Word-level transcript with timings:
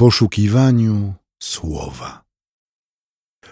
poszukiwaniu 0.00 1.14
słowa. 1.42 2.22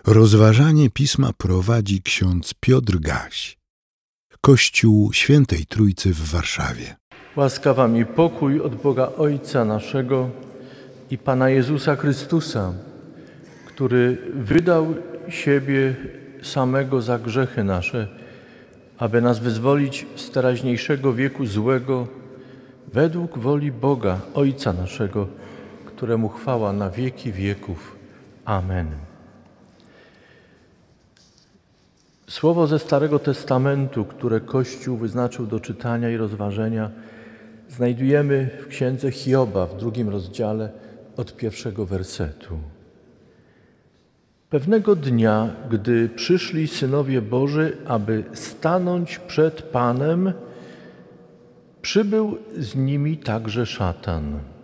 Rozważanie 0.06 0.90
pisma 0.90 1.30
prowadzi 1.38 2.02
ksiądz 2.02 2.54
Piotr 2.60 2.98
Gaś, 2.98 3.58
Kościół 4.40 5.12
Świętej 5.12 5.66
Trójcy 5.66 6.14
w 6.14 6.30
Warszawie. 6.30 6.96
Łaska 7.36 7.74
wam 7.74 7.96
i 7.96 8.04
pokój 8.04 8.60
od 8.60 8.74
Boga 8.74 9.08
Ojca 9.18 9.64
naszego 9.64 10.30
i 11.10 11.18
Pana 11.18 11.50
Jezusa 11.50 11.96
Chrystusa, 11.96 12.72
który 13.66 14.18
wydał 14.34 14.94
siebie 15.28 15.96
samego 16.42 17.02
za 17.02 17.18
grzechy 17.18 17.64
nasze, 17.64 18.08
aby 18.98 19.22
nas 19.22 19.38
wyzwolić 19.38 20.06
z 20.16 20.30
teraźniejszego 20.30 21.14
wieku 21.14 21.46
złego, 21.46 22.08
według 22.92 23.38
woli 23.38 23.72
Boga, 23.72 24.20
Ojca 24.34 24.72
naszego, 24.72 25.37
któremu 25.98 26.28
chwała 26.28 26.72
na 26.72 26.90
wieki 26.90 27.32
wieków. 27.32 27.96
Amen. 28.44 28.86
Słowo 32.28 32.66
ze 32.66 32.78
Starego 32.78 33.18
Testamentu, 33.18 34.04
które 34.04 34.40
Kościół 34.40 34.96
wyznaczył 34.96 35.46
do 35.46 35.60
czytania 35.60 36.10
i 36.10 36.16
rozważenia, 36.16 36.90
znajdujemy 37.68 38.50
w 38.62 38.68
księdze 38.68 39.10
Hioba 39.10 39.66
w 39.66 39.76
drugim 39.76 40.08
rozdziale 40.08 40.70
od 41.16 41.36
pierwszego 41.36 41.86
wersetu. 41.86 42.58
Pewnego 44.50 44.96
dnia, 44.96 45.50
gdy 45.70 46.08
przyszli 46.08 46.68
synowie 46.68 47.22
Boży, 47.22 47.76
aby 47.86 48.24
stanąć 48.34 49.18
przed 49.18 49.62
Panem, 49.62 50.32
przybył 51.82 52.38
z 52.58 52.76
nimi 52.76 53.16
także 53.16 53.66
szatan. 53.66 54.57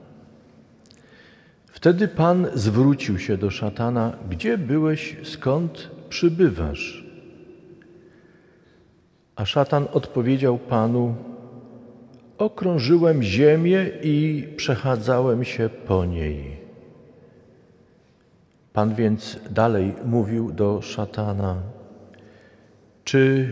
Wtedy 1.75 2.09
Pan 2.09 2.47
zwrócił 2.55 3.19
się 3.19 3.37
do 3.37 3.51
szatana: 3.51 4.17
Gdzie 4.31 4.59
byłeś, 4.59 5.17
skąd 5.23 5.91
przybywasz? 6.09 7.05
A 9.37 9.45
szatan 9.45 9.87
odpowiedział 9.93 10.59
Panu: 10.59 11.15
Okrążyłem 12.39 13.23
ziemię 13.23 13.91
i 14.03 14.49
przechadzałem 14.57 15.45
się 15.45 15.69
po 15.87 16.05
niej. 16.05 16.57
Pan 18.73 18.95
więc 18.95 19.39
dalej 19.51 19.95
mówił 20.05 20.53
do 20.53 20.83
szatana: 20.83 21.57
Czy 23.05 23.49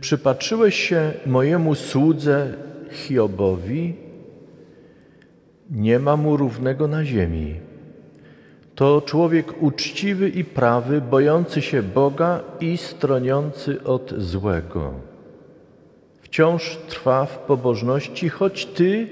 przypatrzyłeś 0.00 0.74
się 0.74 1.12
mojemu 1.26 1.74
słudze 1.74 2.54
Hiobowi? 2.90 4.03
Nie 5.70 5.98
ma 5.98 6.16
mu 6.16 6.36
równego 6.36 6.88
na 6.88 7.04
ziemi. 7.04 7.54
To 8.74 9.02
człowiek 9.02 9.62
uczciwy 9.62 10.28
i 10.28 10.44
prawy, 10.44 11.00
bojący 11.00 11.62
się 11.62 11.82
Boga 11.82 12.40
i 12.60 12.76
stroniący 12.76 13.84
od 13.84 14.14
złego. 14.18 14.92
Wciąż 16.20 16.78
trwa 16.88 17.26
w 17.26 17.38
pobożności, 17.38 18.28
choć 18.28 18.66
Ty 18.66 19.08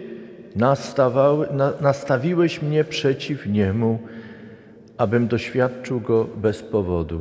nastawiłeś 1.80 2.62
mnie 2.62 2.84
przeciw 2.84 3.46
niemu, 3.46 3.98
abym 4.98 5.28
doświadczył 5.28 6.00
go 6.00 6.24
bez 6.24 6.62
powodu. 6.62 7.20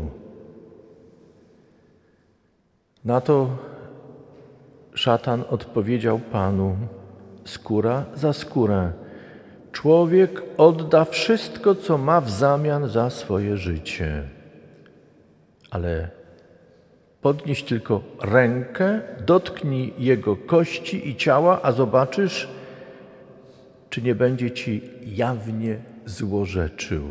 Na 3.05 3.21
to 3.21 3.49
szatan 4.93 5.43
odpowiedział 5.49 6.19
Panu: 6.19 6.75
Skóra 7.45 8.05
za 8.15 8.33
skórę. 8.33 8.91
Człowiek 9.72 10.41
odda 10.58 11.05
wszystko, 11.05 11.75
co 11.75 11.97
ma 11.97 12.22
w 12.22 12.30
zamian 12.30 12.89
za 12.89 13.09
swoje 13.09 13.58
życie. 13.58 14.23
Ale 15.69 16.09
podnieś 17.22 17.64
tylko 17.64 18.02
rękę, 18.22 19.02
dotknij 19.26 19.93
jego 19.98 20.36
kości 20.36 21.09
i 21.09 21.15
ciała, 21.15 21.59
a 21.64 21.71
zobaczysz, 21.71 22.48
czy 23.89 24.02
nie 24.02 24.15
będzie 24.15 24.52
ci 24.52 24.82
jawnie 25.05 25.80
złorzeczył. 26.05 27.03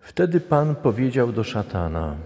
Wtedy 0.00 0.40
Pan 0.40 0.74
powiedział 0.74 1.32
do 1.32 1.44
szatana: 1.44 2.16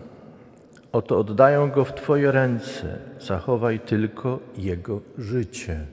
Oto 0.92 1.18
oddaję 1.18 1.70
go 1.74 1.84
w 1.84 1.94
Twoje 1.94 2.32
ręce, 2.32 2.98
zachowaj 3.20 3.80
tylko 3.80 4.38
jego 4.56 5.00
życie. 5.18 5.86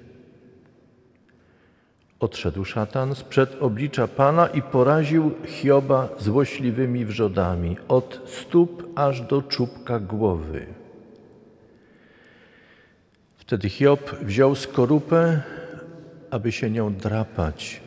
Odszedł 2.20 2.66
szatan 2.66 3.16
sprzed 3.16 3.58
oblicza 3.62 4.08
Pana 4.08 4.48
i 4.48 4.62
poraził 4.62 5.32
Hioba 5.46 6.10
złośliwymi 6.20 7.06
wrzodami, 7.06 7.78
od 7.88 8.22
stóp 8.26 8.90
aż 8.96 9.22
do 9.22 9.42
czubka 9.42 10.00
głowy. 10.00 10.66
Wtedy 13.38 13.70
Hiob 13.70 14.16
wziął 14.22 14.56
skorupę, 14.56 15.42
aby 16.32 16.52
się 16.52 16.72
nią 16.72 16.94
drapać 16.94 17.82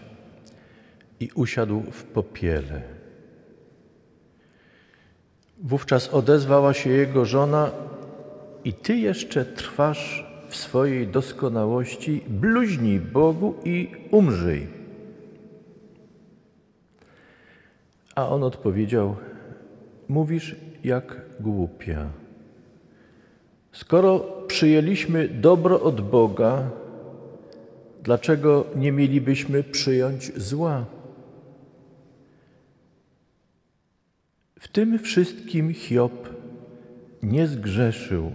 i 1.20 1.30
usiadł 1.34 1.80
w 1.80 2.04
popiele. 2.04 2.82
Wówczas 5.62 6.08
odezwała 6.08 6.74
się 6.74 6.90
jego 6.90 7.24
żona 7.24 7.70
i 8.64 8.72
ty 8.72 8.96
jeszcze 8.96 9.44
trwasz 9.44 10.29
w 10.50 10.56
swojej 10.56 11.08
doskonałości, 11.08 12.24
bluźnij 12.28 13.00
Bogu 13.00 13.54
i 13.64 13.90
umrzyj. 14.10 14.66
A 18.14 18.28
on 18.28 18.42
odpowiedział, 18.42 19.16
mówisz 20.08 20.56
jak 20.84 21.20
głupia. 21.40 22.10
Skoro 23.72 24.18
przyjęliśmy 24.46 25.28
dobro 25.28 25.80
od 25.82 26.00
Boga, 26.00 26.70
dlaczego 28.02 28.64
nie 28.76 28.92
mielibyśmy 28.92 29.62
przyjąć 29.62 30.40
zła? 30.40 30.86
W 34.60 34.68
tym 34.68 34.98
wszystkim 34.98 35.74
Hiob 35.74 36.28
nie 37.22 37.46
zgrzeszył 37.46 38.32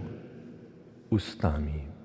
ustami. 1.10 1.95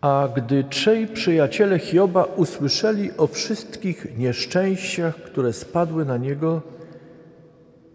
A 0.00 0.28
gdy 0.36 0.64
trzej 0.64 1.06
przyjaciele 1.06 1.78
Hioba 1.78 2.24
usłyszeli 2.24 3.10
o 3.16 3.26
wszystkich 3.26 4.18
nieszczęściach, 4.18 5.16
które 5.16 5.52
spadły 5.52 6.04
na 6.04 6.16
niego, 6.16 6.62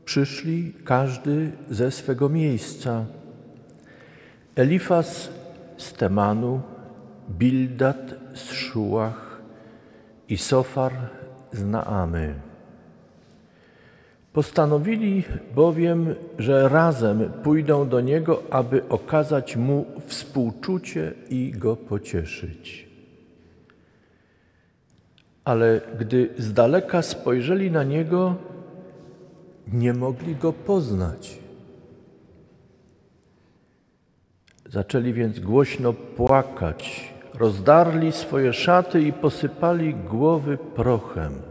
przyszli 0.06 0.74
każdy 0.86 1.52
ze 1.70 1.92
swego 1.92 2.30
miejsca. 2.30 3.06
Elifas 4.56 5.30
z 5.78 5.94
Temanu, 5.94 6.62
Bildad 7.30 8.16
z 8.34 8.52
Szułach 8.52 9.42
i 10.30 10.38
Sofar 10.38 10.94
z 11.52 11.66
Naamy. 11.66 12.51
Postanowili 14.34 15.24
bowiem, 15.56 16.16
że 16.38 16.70
razem 16.70 17.32
pójdą 17.44 17.90
do 17.90 18.02
niego, 18.02 18.44
aby 18.50 18.90
okazać 18.90 19.56
mu 19.56 19.86
współczucie 20.06 21.14
i 21.30 21.52
go 21.52 21.76
pocieszyć. 21.76 22.88
Ale 25.44 25.82
gdy 26.00 26.30
z 26.38 26.54
daleka 26.54 27.02
spojrzeli 27.02 27.72
na 27.72 27.84
niego, 27.84 28.36
nie 29.68 29.94
mogli 29.94 30.36
go 30.36 30.54
poznać. 30.54 31.40
Zaczęli 34.66 35.14
więc 35.14 35.40
głośno 35.40 35.94
płakać, 35.94 37.14
rozdarli 37.34 38.12
swoje 38.12 38.54
szaty 38.54 39.02
i 39.02 39.14
posypali 39.14 39.94
głowy 39.96 40.58
prochem. 40.58 41.51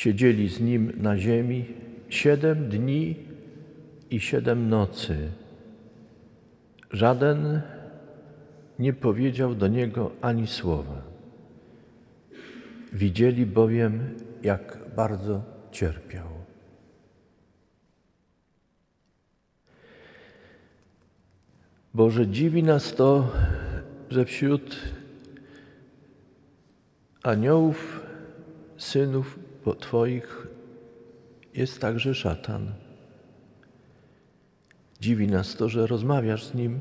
Siedzieli 0.00 0.48
z 0.48 0.60
nim 0.60 0.92
na 0.96 1.12
ziemi 1.16 1.64
siedem 2.08 2.68
dni 2.68 3.16
i 4.10 4.20
siedem 4.20 4.68
nocy. 4.68 5.28
Żaden 6.90 7.60
nie 8.78 8.92
powiedział 8.92 9.54
do 9.54 9.68
niego 9.68 10.10
ani 10.20 10.46
słowa. 10.46 11.02
Widzieli 12.92 13.46
bowiem, 13.46 14.16
jak 14.42 14.78
bardzo 14.96 15.42
cierpiał. 15.72 16.28
Boże, 21.94 22.26
dziwi 22.26 22.62
nas 22.62 22.94
to, 22.94 23.32
że 24.10 24.24
wśród 24.24 24.76
aniołów, 27.22 28.00
synów 28.76 29.49
Twoich 29.74 30.46
jest 31.54 31.80
także 31.80 32.14
szatan. 32.14 32.72
Dziwi 35.00 35.26
nas 35.26 35.56
to, 35.56 35.68
że 35.68 35.86
rozmawiasz 35.86 36.44
z 36.44 36.54
nim. 36.54 36.80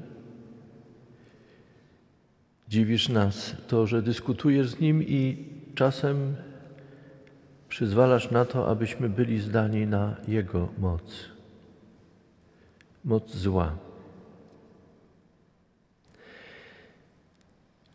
Dziwisz 2.69 3.09
nas 3.09 3.55
to, 3.67 3.87
że 3.87 4.01
dyskutujesz 4.01 4.67
z 4.67 4.79
Nim 4.79 5.03
i 5.03 5.45
czasem 5.75 6.35
przyzwalasz 7.69 8.31
na 8.31 8.45
to, 8.45 8.67
abyśmy 8.67 9.09
byli 9.09 9.39
zdani 9.39 9.87
na 9.87 10.15
Jego 10.27 10.69
moc. 10.77 11.29
Moc 13.05 13.35
zła. 13.35 13.75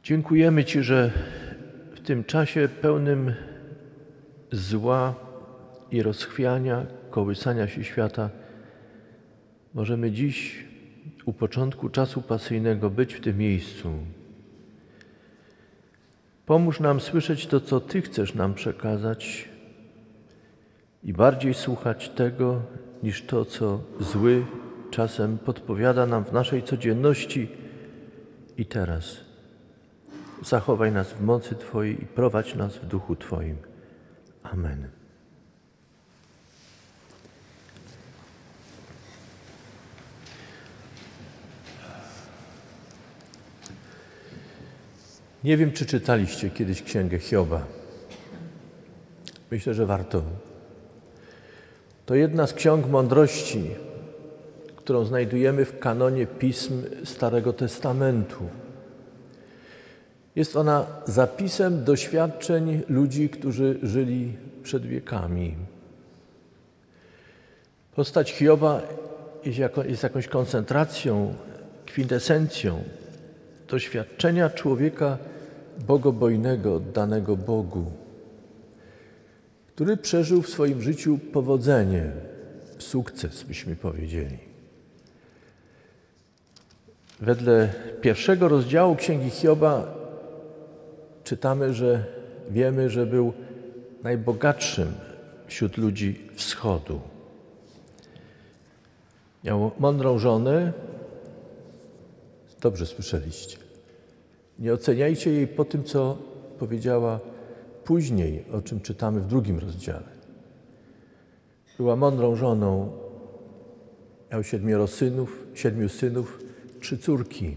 Dziękujemy 0.02 0.64
Ci, 0.64 0.82
że 0.82 1.10
w 1.94 2.00
tym 2.00 2.24
czasie 2.24 2.68
pełnym 2.68 3.34
zła 4.52 5.14
i 5.90 6.02
rozchwiania, 6.02 6.86
kołysania 7.10 7.68
się 7.68 7.84
świata, 7.84 8.30
możemy 9.74 10.10
dziś 10.10 10.64
u 11.24 11.32
początku 11.32 11.88
czasu 11.88 12.22
pasyjnego 12.22 12.90
być 12.90 13.14
w 13.14 13.20
tym 13.20 13.38
miejscu. 13.38 13.90
Pomóż 16.46 16.80
nam 16.80 17.00
słyszeć 17.00 17.46
to, 17.46 17.60
co 17.60 17.80
Ty 17.80 18.02
chcesz 18.02 18.34
nam 18.34 18.54
przekazać 18.54 19.48
i 21.04 21.12
bardziej 21.12 21.54
słuchać 21.54 22.08
tego, 22.08 22.62
niż 23.02 23.22
to, 23.22 23.44
co 23.44 23.80
zły 24.00 24.44
czasem 24.90 25.38
podpowiada 25.38 26.06
nam 26.06 26.24
w 26.24 26.32
naszej 26.32 26.62
codzienności 26.62 27.48
i 28.58 28.66
teraz. 28.66 29.16
Zachowaj 30.42 30.92
nas 30.92 31.12
w 31.12 31.20
mocy 31.20 31.54
Twojej 31.54 32.02
i 32.02 32.06
prowadź 32.06 32.54
nas 32.54 32.76
w 32.76 32.86
duchu 32.86 33.16
Twoim. 33.16 33.56
Amen. 34.44 34.88
Nie 45.44 45.56
wiem, 45.56 45.72
czy 45.72 45.86
czytaliście 45.86 46.50
kiedyś 46.50 46.82
księgę 46.82 47.18
Hioba. 47.18 47.66
Myślę, 49.50 49.74
że 49.74 49.86
warto. 49.86 50.22
To 52.06 52.14
jedna 52.14 52.46
z 52.46 52.54
ksiąg 52.54 52.86
mądrości, 52.86 53.70
którą 54.76 55.04
znajdujemy 55.04 55.64
w 55.64 55.78
kanonie 55.78 56.26
pism 56.26 56.82
Starego 57.04 57.52
Testamentu. 57.52 58.48
Jest 60.36 60.56
ona 60.56 60.86
zapisem 61.06 61.84
doświadczeń 61.84 62.82
ludzi, 62.88 63.28
którzy 63.28 63.78
żyli 63.82 64.32
przed 64.62 64.86
wiekami. 64.86 65.54
Postać 67.94 68.32
Hioba 68.32 68.82
jest, 69.44 69.58
jako, 69.58 69.84
jest 69.84 70.02
jakąś 70.02 70.28
koncentracją, 70.28 71.34
kwintesencją 71.86 72.82
doświadczenia 73.68 74.50
człowieka 74.50 75.18
bogobojnego, 75.86 76.74
oddanego 76.74 77.36
Bogu, 77.36 77.92
który 79.68 79.96
przeżył 79.96 80.42
w 80.42 80.48
swoim 80.48 80.82
życiu 80.82 81.18
powodzenie, 81.32 82.12
sukces, 82.78 83.42
byśmy 83.42 83.76
powiedzieli. 83.76 84.38
Wedle 87.20 87.68
pierwszego 88.00 88.48
rozdziału 88.48 88.96
Księgi 88.96 89.30
Hioba 89.30 90.03
czytamy, 91.24 91.74
że 91.74 92.04
wiemy, 92.50 92.90
że 92.90 93.06
był 93.06 93.32
najbogatszym 94.02 94.94
wśród 95.46 95.76
ludzi 95.76 96.28
wschodu. 96.34 97.00
Miał 99.44 99.70
mądrą 99.78 100.18
żonę. 100.18 100.72
Dobrze 102.60 102.86
słyszeliście. 102.86 103.58
Nie 104.58 104.72
oceniajcie 104.72 105.32
jej 105.32 105.46
po 105.46 105.64
tym, 105.64 105.84
co 105.84 106.18
powiedziała 106.58 107.20
później, 107.84 108.44
o 108.52 108.62
czym 108.62 108.80
czytamy 108.80 109.20
w 109.20 109.26
drugim 109.26 109.58
rozdziale. 109.58 110.14
Była 111.76 111.96
mądrą 111.96 112.36
żoną, 112.36 112.92
miał 114.32 114.44
siedmioro 114.44 114.86
synów, 114.86 115.46
siedmiu 115.54 115.88
synów, 115.88 116.38
trzy 116.80 116.98
córki, 116.98 117.56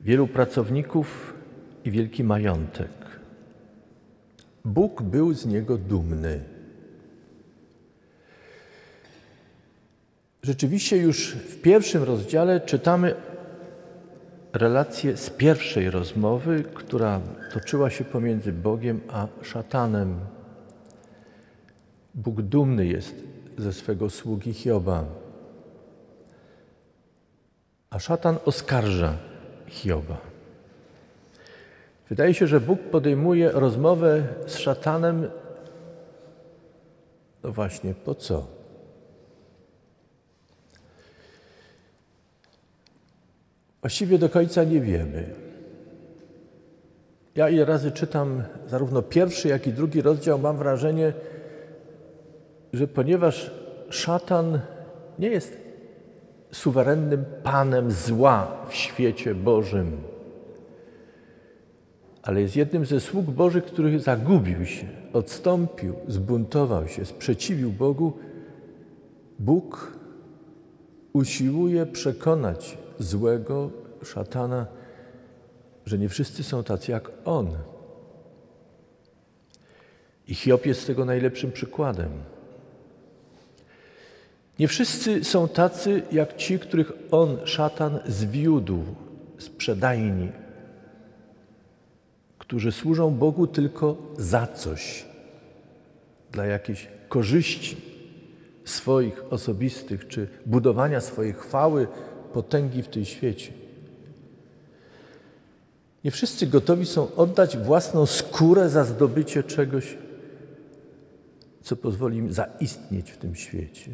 wielu 0.00 0.26
pracowników 0.26 1.37
i 1.88 1.90
wielki 1.90 2.24
majątek. 2.24 2.90
Bóg 4.64 5.02
był 5.02 5.34
z 5.34 5.46
niego 5.46 5.78
dumny. 5.78 6.40
Rzeczywiście 10.42 10.96
już 10.96 11.32
w 11.34 11.60
pierwszym 11.62 12.02
rozdziale 12.02 12.60
czytamy 12.60 13.14
relację 14.52 15.16
z 15.16 15.30
pierwszej 15.30 15.90
rozmowy, 15.90 16.64
która 16.74 17.20
toczyła 17.52 17.90
się 17.90 18.04
pomiędzy 18.04 18.52
Bogiem 18.52 19.00
a 19.08 19.26
szatanem. 19.42 20.20
Bóg 22.14 22.42
dumny 22.42 22.86
jest 22.86 23.14
ze 23.58 23.72
swego 23.72 24.10
sługi 24.10 24.52
Hioba, 24.52 25.04
a 27.90 27.98
szatan 27.98 28.36
oskarża 28.44 29.16
Hioba. 29.66 30.37
Wydaje 32.08 32.34
się, 32.34 32.46
że 32.46 32.60
Bóg 32.60 32.80
podejmuje 32.80 33.50
rozmowę 33.50 34.22
z 34.46 34.58
szatanem. 34.58 35.30
No 37.42 37.52
właśnie, 37.52 37.94
po 37.94 38.14
co? 38.14 38.46
Właściwie 43.80 44.18
do 44.18 44.28
końca 44.28 44.64
nie 44.64 44.80
wiemy. 44.80 45.34
Ja 47.34 47.48
ile 47.48 47.64
razy 47.64 47.92
czytam 47.92 48.42
zarówno 48.66 49.02
pierwszy, 49.02 49.48
jak 49.48 49.66
i 49.66 49.72
drugi 49.72 50.02
rozdział, 50.02 50.38
mam 50.38 50.56
wrażenie, 50.56 51.12
że 52.72 52.86
ponieważ 52.86 53.50
szatan 53.90 54.60
nie 55.18 55.28
jest 55.28 55.56
suwerennym 56.52 57.24
panem 57.42 57.90
zła 57.90 58.66
w 58.68 58.74
świecie 58.74 59.34
Bożym, 59.34 60.02
ale 62.22 62.40
jest 62.42 62.56
jednym 62.56 62.86
ze 62.86 63.00
sług 63.00 63.26
Bożych, 63.26 63.64
który 63.64 64.00
zagubił 64.00 64.66
się, 64.66 64.86
odstąpił, 65.12 65.94
zbuntował 66.08 66.88
się, 66.88 67.04
sprzeciwił 67.04 67.72
Bogu, 67.72 68.12
Bóg 69.38 69.98
usiłuje 71.12 71.86
przekonać 71.86 72.78
złego 72.98 73.70
szatana, 74.04 74.66
że 75.86 75.98
nie 75.98 76.08
wszyscy 76.08 76.42
są 76.42 76.64
tacy 76.64 76.92
jak 76.92 77.10
on. 77.24 77.48
I 80.28 80.34
Hiob 80.34 80.66
jest 80.66 80.86
tego 80.86 81.04
najlepszym 81.04 81.52
przykładem. 81.52 82.10
Nie 84.58 84.68
wszyscy 84.68 85.24
są 85.24 85.48
tacy 85.48 86.02
jak 86.12 86.36
ci, 86.36 86.58
których 86.58 86.92
on, 87.10 87.38
szatan, 87.44 87.98
zwiódł, 88.06 88.84
sprzedajni, 89.38 90.28
którzy 92.48 92.72
służą 92.72 93.10
Bogu 93.10 93.46
tylko 93.46 93.96
za 94.18 94.46
coś, 94.46 95.06
dla 96.32 96.46
jakiejś 96.46 96.88
korzyści 97.08 97.76
swoich 98.64 99.32
osobistych, 99.32 100.08
czy 100.08 100.28
budowania 100.46 101.00
swojej 101.00 101.32
chwały, 101.32 101.86
potęgi 102.32 102.82
w 102.82 102.88
tej 102.88 103.04
świecie. 103.04 103.52
Nie 106.04 106.10
wszyscy 106.10 106.46
gotowi 106.46 106.86
są 106.86 107.14
oddać 107.14 107.56
własną 107.56 108.06
skórę 108.06 108.68
za 108.68 108.84
zdobycie 108.84 109.42
czegoś, 109.42 109.98
co 111.62 111.76
pozwoli 111.76 112.18
im 112.18 112.32
zaistnieć 112.32 113.10
w 113.10 113.16
tym 113.16 113.34
świecie. 113.34 113.90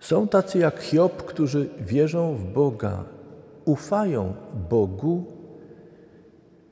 Są 0.00 0.28
tacy 0.28 0.58
jak 0.58 0.80
Hiob, 0.80 1.22
którzy 1.22 1.68
wierzą 1.80 2.34
w 2.34 2.44
Boga, 2.44 3.04
ufają 3.64 4.34
Bogu 4.70 5.37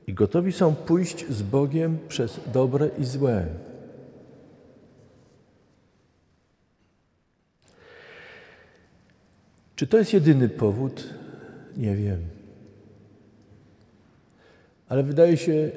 i 0.06 0.14
gotowi 0.14 0.52
są 0.52 0.74
pójść 0.74 1.26
z 1.28 1.42
Bogiem 1.42 1.98
przez 2.08 2.40
dobre 2.52 2.90
i 2.98 3.04
złe. 3.04 3.46
Czy 9.76 9.86
to 9.86 9.98
jest 9.98 10.12
jedyny 10.12 10.48
powód? 10.48 11.04
Nie 11.76 11.96
wiem. 11.96 12.20
Ale 14.88 15.02
wydaje 15.02 15.36
się 15.36 15.70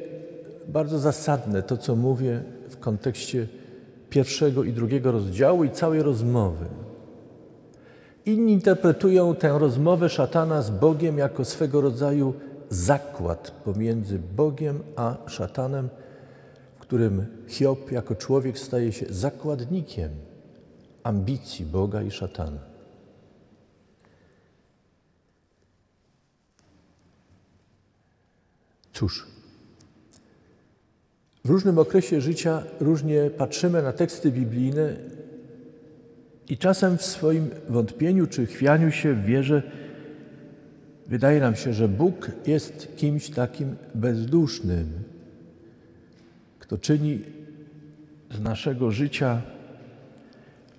bardzo 0.67 0.99
zasadne 0.99 1.63
to, 1.63 1.77
co 1.77 1.95
mówię 1.95 2.43
w 2.69 2.77
kontekście 2.77 3.47
pierwszego 4.09 4.63
i 4.63 4.73
drugiego 4.73 5.11
rozdziału 5.11 5.63
i 5.63 5.69
całej 5.69 6.01
rozmowy. 6.03 6.65
Inni 8.25 8.53
interpretują 8.53 9.35
tę 9.35 9.59
rozmowę 9.59 10.09
szatana 10.09 10.61
z 10.61 10.69
Bogiem 10.69 11.17
jako 11.17 11.45
swego 11.45 11.81
rodzaju 11.81 12.33
zakład 12.69 13.51
pomiędzy 13.51 14.19
Bogiem 14.19 14.79
a 14.95 15.17
szatanem, 15.27 15.89
w 16.75 16.79
którym 16.79 17.25
Hiob 17.47 17.91
jako 17.91 18.15
człowiek 18.15 18.59
staje 18.59 18.91
się 18.91 19.05
zakładnikiem 19.09 20.11
ambicji 21.03 21.65
Boga 21.65 22.01
i 22.01 22.11
szatana. 22.11 22.59
Cóż, 28.93 29.27
w 31.45 31.49
różnym 31.49 31.79
okresie 31.79 32.21
życia 32.21 32.63
różnie 32.79 33.29
patrzymy 33.29 33.81
na 33.81 33.93
teksty 33.93 34.31
biblijne 34.31 34.95
i 36.49 36.57
czasem 36.57 36.97
w 36.97 37.05
swoim 37.05 37.49
wątpieniu 37.69 38.27
czy 38.27 38.45
chwianiu 38.45 38.91
się 38.91 39.13
w 39.13 39.25
wierze 39.25 39.63
wydaje 41.09 41.39
nam 41.39 41.55
się, 41.55 41.73
że 41.73 41.87
Bóg 41.87 42.31
jest 42.47 42.97
kimś 42.97 43.29
takim 43.29 43.75
bezdusznym, 43.95 45.03
kto 46.59 46.77
czyni 46.77 47.19
z 48.31 48.41
naszego 48.41 48.91
życia 48.91 49.41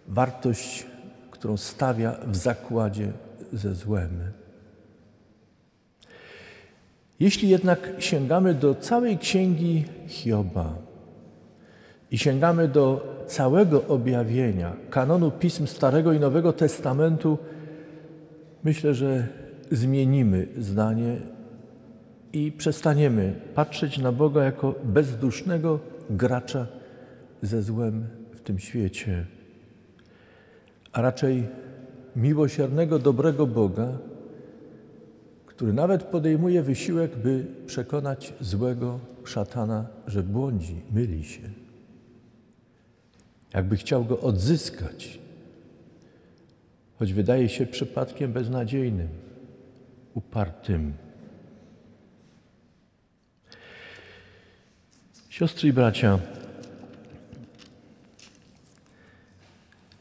wartość, 0.09 0.87
którą 1.31 1.57
stawia 1.57 2.17
w 2.27 2.37
zakładzie 2.37 3.13
ze 3.53 3.75
złem. 3.75 4.11
Jeśli 7.21 7.49
jednak 7.49 7.91
sięgamy 7.99 8.55
do 8.55 8.75
całej 8.75 9.19
księgi 9.19 9.85
Hioba 10.07 10.75
i 12.11 12.19
sięgamy 12.19 12.69
do 12.69 13.17
całego 13.27 13.87
objawienia, 13.87 14.77
kanonu 14.91 15.31
pism 15.31 15.67
Starego 15.67 16.13
i 16.13 16.21
Nowego 16.21 16.53
Testamentu, 16.53 17.39
myślę, 18.65 18.95
że 18.95 19.29
zmienimy 19.71 20.47
zdanie 20.59 21.17
i 22.33 22.53
przestaniemy 22.53 23.41
patrzeć 23.55 23.99
na 23.99 24.13
Boga 24.13 24.45
jako 24.45 24.75
bezdusznego 24.85 25.81
gracza 26.11 26.67
ze 27.43 27.63
złem 27.63 28.07
w 28.33 28.41
tym 28.41 28.59
świecie, 28.59 29.27
a 30.93 31.03
raczej 31.03 31.47
miłosiernego, 32.17 32.99
dobrego 32.99 33.47
Boga, 33.47 33.99
który 35.47 35.73
nawet 35.73 36.03
podejmuje 36.03 36.63
wysiłek, 36.63 37.17
by 37.17 37.47
przekonać 37.67 38.35
złego 38.41 39.01
szatana, 39.25 39.87
że 40.07 40.23
błądzi, 40.23 40.83
myli 40.93 41.25
się. 41.25 41.43
Jakby 43.55 43.77
chciał 43.77 44.05
go 44.05 44.21
odzyskać, 44.21 45.19
choć 46.99 47.13
wydaje 47.13 47.49
się 47.49 47.67
przypadkiem 47.67 48.33
beznadziejnym, 48.33 49.09
upartym. 50.15 50.93
Siostry 55.29 55.69
i 55.69 55.73
bracia, 55.73 56.19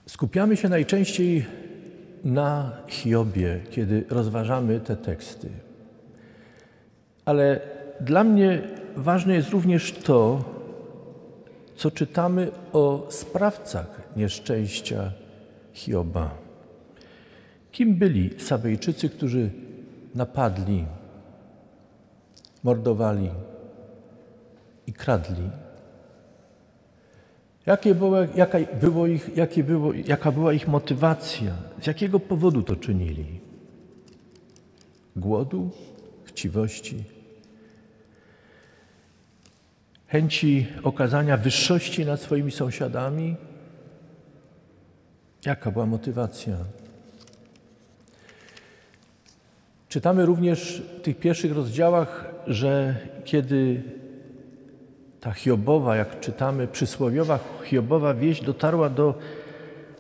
skupiamy 0.08 0.58
się 0.58 0.70
najczęściej 0.70 1.46
na 2.24 2.72
Hiobie, 2.88 3.60
kiedy 3.72 4.06
rozważamy 4.10 4.80
te 4.80 4.96
teksty. 4.96 5.50
Ale 7.26 7.60
dla 8.02 8.24
mnie 8.24 8.62
ważne 8.96 9.34
jest 9.34 9.50
również 9.50 9.92
to, 9.92 10.44
co 11.76 11.92
czytamy 11.92 12.52
o 12.74 13.08
sprawcach 13.10 14.10
nieszczęścia 14.16 15.12
Hioba. 15.74 16.38
Kim 17.72 17.96
byli 17.96 18.40
Sabejczycy, 18.40 19.10
którzy 19.10 19.50
napadli, 20.16 20.86
mordowali 22.64 23.30
i 24.88 24.94
kradli? 24.94 25.50
Jakie 27.66 27.96
było, 27.96 28.18
jaka, 28.36 28.58
było 28.82 29.08
ich, 29.08 29.38
jakie 29.38 29.64
było, 29.64 29.94
jaka 29.94 30.32
była 30.32 30.54
ich 30.54 30.68
motywacja? 30.68 31.54
Z 31.82 31.88
jakiego 31.88 32.20
powodu 32.20 32.64
to 32.64 32.76
czynili? 32.76 33.40
Głodu? 35.16 35.70
Chciwości? 36.24 37.04
Chęci 40.08 40.68
okazania 40.84 41.38
wyższości 41.38 42.06
nad 42.06 42.22
swoimi 42.22 42.52
sąsiadami? 42.52 43.36
Jaka 45.46 45.72
była 45.72 45.86
motywacja? 45.86 46.58
Czytamy 49.90 50.26
również 50.26 50.84
w 51.00 51.02
tych 51.02 51.20
pierwszych 51.20 51.56
rozdziałach, 51.56 52.36
że 52.48 52.96
kiedy 53.26 53.84
ta 55.20 55.32
Hiobowa, 55.32 55.96
jak 55.96 56.20
czytamy, 56.20 56.68
przysłowiowa 56.68 57.40
Hiobowa 57.64 58.14
wieść 58.14 58.44
dotarła 58.44 58.90
do 58.90 59.14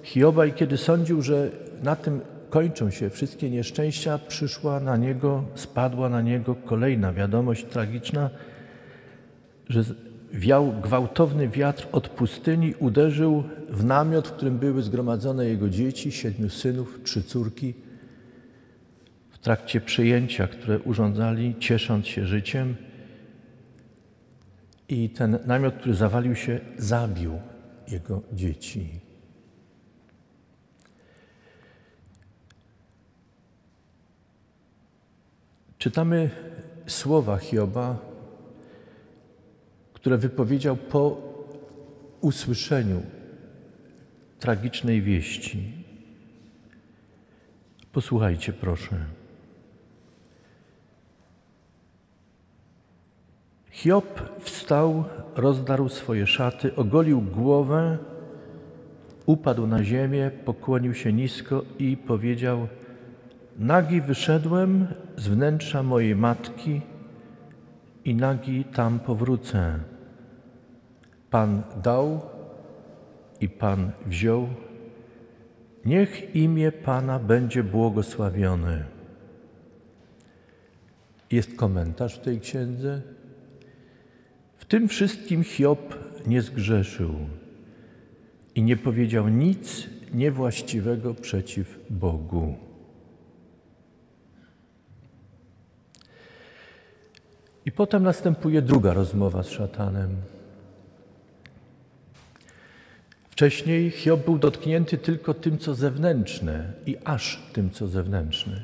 Hioba 0.03 0.45
i 0.45 0.53
kiedy 0.53 0.77
sądził, 0.77 1.21
że 1.21 1.49
na 1.83 1.95
tym 1.95 2.21
kończą 2.49 2.89
się 2.89 3.09
wszystkie 3.09 3.49
nieszczęścia, 3.49 4.19
przyszła 4.27 4.79
na 4.79 4.97
niego, 4.97 5.43
spadła 5.55 6.09
na 6.09 6.21
niego 6.21 6.55
kolejna 6.55 7.13
wiadomość 7.13 7.65
tragiczna, 7.65 8.29
że 9.69 9.83
wiał 10.33 10.73
gwałtowny 10.83 11.47
wiatr 11.47 11.87
od 11.91 12.09
pustyni, 12.09 12.73
uderzył 12.79 13.43
w 13.69 13.85
namiot, 13.85 14.27
w 14.27 14.31
którym 14.31 14.57
były 14.57 14.81
zgromadzone 14.81 15.45
jego 15.45 15.69
dzieci, 15.69 16.11
siedmiu 16.11 16.49
synów, 16.49 16.99
trzy 17.03 17.23
córki. 17.23 17.88
W 19.39 19.43
trakcie 19.43 19.81
przyjęcia, 19.81 20.47
które 20.47 20.79
urządzali, 20.79 21.55
ciesząc 21.59 22.07
się 22.07 22.25
życiem, 22.25 22.75
i 24.89 25.09
ten 25.09 25.39
namiot, 25.45 25.75
który 25.75 25.95
zawalił 25.95 26.35
się, 26.35 26.59
zabił 26.77 27.39
jego 27.87 28.21
dzieci. 28.33 28.99
Czytamy 35.77 36.29
słowa 36.87 37.37
Hioba, 37.37 37.97
które 39.93 40.17
wypowiedział 40.17 40.77
po 40.77 41.21
usłyszeniu 42.21 43.03
tragicznej 44.39 45.01
wieści. 45.01 45.73
Posłuchajcie, 47.91 48.53
proszę. 48.53 49.18
Hiob 53.79 54.39
wstał, 54.39 55.03
rozdarł 55.35 55.89
swoje 55.89 56.27
szaty, 56.27 56.75
ogolił 56.75 57.21
głowę, 57.21 57.97
upadł 59.25 59.67
na 59.67 59.83
ziemię, 59.83 60.31
pokłonił 60.45 60.93
się 60.93 61.13
nisko 61.13 61.63
i 61.79 61.97
powiedział: 61.97 62.67
Nagi 63.57 64.01
wyszedłem 64.01 64.87
z 65.17 65.27
wnętrza 65.27 65.83
mojej 65.83 66.15
matki 66.15 66.81
i 68.05 68.15
nagi 68.15 68.63
tam 68.63 68.99
powrócę. 68.99 69.79
Pan 71.29 71.63
dał 71.83 72.21
i 73.41 73.49
Pan 73.49 73.91
wziął. 74.05 74.47
Niech 75.85 76.35
imię 76.35 76.71
Pana 76.71 77.19
będzie 77.19 77.63
błogosławione. 77.63 78.85
Jest 81.31 81.55
komentarz 81.55 82.15
w 82.19 82.21
tej 82.21 82.39
księdze 82.39 83.01
tym 84.65 84.87
wszystkim 84.87 85.43
Hiob 85.43 85.95
nie 86.27 86.41
zgrzeszył 86.41 87.15
i 88.55 88.63
nie 88.63 88.77
powiedział 88.77 89.27
nic 89.27 89.87
niewłaściwego 90.13 91.13
przeciw 91.13 91.79
Bogu. 91.89 92.55
I 97.65 97.71
potem 97.71 98.03
następuje 98.03 98.61
druga 98.61 98.93
rozmowa 98.93 99.43
z 99.43 99.49
szatanem. 99.49 100.15
Wcześniej 103.29 103.91
Hiob 103.91 104.25
był 104.25 104.37
dotknięty 104.37 104.97
tylko 104.97 105.33
tym, 105.33 105.57
co 105.57 105.75
zewnętrzne 105.75 106.73
i 106.85 106.97
aż 107.05 107.43
tym, 107.53 107.71
co 107.71 107.87
zewnętrzne. 107.87 108.61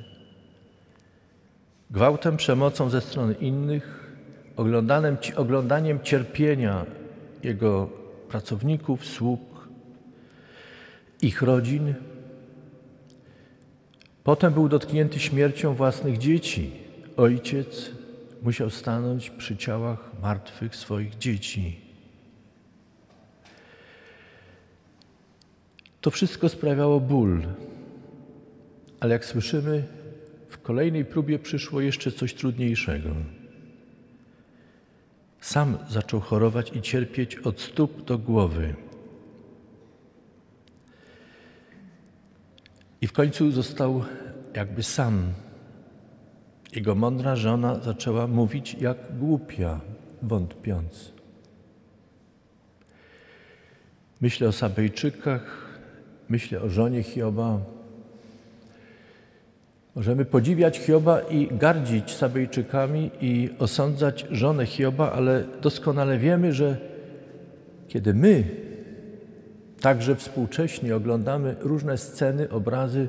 Gwałtem, 1.91 2.37
przemocą 2.37 2.89
ze 2.89 3.01
strony 3.01 3.33
innych, 3.33 4.04
oglądaniem, 4.55 5.17
oglądaniem 5.35 5.99
cierpienia 6.03 6.85
jego 7.43 7.89
pracowników, 8.29 9.05
sług, 9.05 9.67
ich 11.21 11.41
rodzin. 11.41 11.93
Potem 14.23 14.53
był 14.53 14.69
dotknięty 14.69 15.19
śmiercią 15.19 15.73
własnych 15.73 16.17
dzieci. 16.17 16.71
Ojciec 17.17 17.91
musiał 18.41 18.69
stanąć 18.69 19.29
przy 19.29 19.57
ciałach 19.57 20.11
martwych 20.21 20.75
swoich 20.75 21.17
dzieci. 21.17 21.79
To 26.01 26.11
wszystko 26.11 26.49
sprawiało 26.49 26.99
ból, 26.99 27.41
ale 28.99 29.13
jak 29.13 29.25
słyszymy, 29.25 29.83
w 30.49 30.57
kolejnej 30.57 31.05
próbie 31.05 31.39
przyszło 31.39 31.81
jeszcze 31.81 32.11
coś 32.11 32.33
trudniejszego. 32.33 33.09
Sam 35.45 35.77
zaczął 35.89 36.19
chorować 36.19 36.71
i 36.75 36.81
cierpieć 36.81 37.35
od 37.35 37.61
stóp 37.61 38.05
do 38.05 38.17
głowy. 38.17 38.75
I 43.01 43.07
w 43.07 43.11
końcu 43.11 43.51
został 43.51 44.03
jakby 44.55 44.83
sam, 44.83 45.33
Jego 46.75 46.95
mądra 46.95 47.35
żona 47.35 47.79
zaczęła 47.79 48.27
mówić 48.27 48.73
jak 48.73 49.17
głupia, 49.17 49.79
wątpiąc. 50.21 51.13
Myślę 54.21 54.47
o 54.47 54.51
Sabejczykach, 54.51 55.77
myślę 56.29 56.61
o 56.61 56.69
żonie 56.69 57.03
Hioba. 57.03 57.59
Możemy 59.95 60.25
podziwiać 60.25 60.79
Hioba 60.79 61.19
i 61.19 61.47
gardzić 61.47 62.15
Sabejczykami 62.15 63.11
i 63.21 63.49
osądzać 63.59 64.27
żonę 64.31 64.65
Hioba, 64.65 65.11
ale 65.11 65.43
doskonale 65.61 66.17
wiemy, 66.17 66.53
że 66.53 66.77
kiedy 67.87 68.13
my, 68.13 68.43
także 69.81 70.15
współcześnie, 70.15 70.95
oglądamy 70.95 71.55
różne 71.59 71.97
sceny, 71.97 72.49
obrazy 72.49 73.07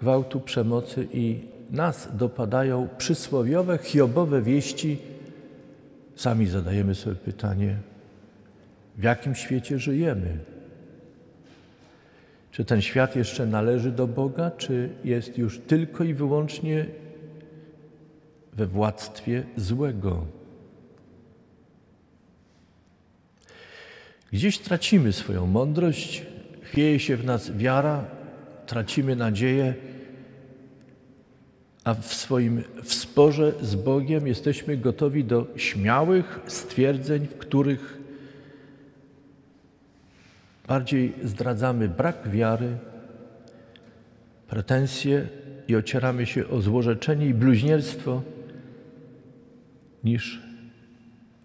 gwałtu, 0.00 0.40
przemocy 0.40 1.08
i 1.12 1.40
nas 1.70 2.08
dopadają 2.16 2.88
przysłowiowe, 2.98 3.78
hiobowe 3.78 4.42
wieści, 4.42 4.98
sami 6.16 6.46
zadajemy 6.46 6.94
sobie 6.94 7.16
pytanie, 7.16 7.76
w 8.98 9.02
jakim 9.02 9.34
świecie 9.34 9.78
żyjemy? 9.78 10.53
Czy 12.54 12.64
ten 12.64 12.82
świat 12.82 13.16
jeszcze 13.16 13.46
należy 13.46 13.92
do 13.92 14.06
Boga, 14.06 14.50
czy 14.50 14.90
jest 15.04 15.38
już 15.38 15.58
tylko 15.58 16.04
i 16.04 16.14
wyłącznie 16.14 16.86
we 18.52 18.66
władztwie 18.66 19.44
złego? 19.56 20.26
Gdzieś 24.32 24.58
tracimy 24.58 25.12
swoją 25.12 25.46
mądrość, 25.46 26.26
chwieje 26.62 27.00
się 27.00 27.16
w 27.16 27.24
nas 27.24 27.56
wiara, 27.56 28.04
tracimy 28.66 29.16
nadzieję, 29.16 29.74
a 31.84 31.94
w 31.94 32.14
swoim 32.14 32.62
wsporze 32.82 33.52
z 33.62 33.74
Bogiem 33.74 34.26
jesteśmy 34.26 34.76
gotowi 34.76 35.24
do 35.24 35.46
śmiałych 35.56 36.40
stwierdzeń, 36.46 37.26
w 37.26 37.34
których 37.34 37.93
bardziej 40.68 41.12
zdradzamy 41.24 41.88
brak 41.88 42.28
wiary, 42.28 42.76
pretensje 44.48 45.28
i 45.68 45.76
ocieramy 45.76 46.26
się 46.26 46.48
o 46.48 46.60
złorzeczenie 46.60 47.26
i 47.26 47.34
bluźnierstwo, 47.34 48.22
niż 50.04 50.42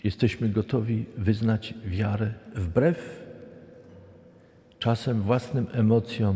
jesteśmy 0.04 0.50
gotowi 0.50 1.06
wyznać 1.18 1.74
wiarę 1.86 2.34
wbrew 2.56 3.26
czasem 4.80 5.22
własnym 5.22 5.68
emocjom, 5.72 6.36